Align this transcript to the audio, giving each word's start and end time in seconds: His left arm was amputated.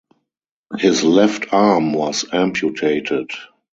His 0.79 1.03
left 1.03 1.53
arm 1.53 1.93
was 1.93 2.25
amputated. 2.33 3.29